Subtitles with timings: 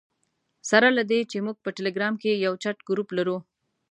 [0.69, 3.37] سره له دې چې موږ په ټلګرام کې یو چټ ګروپ لرو.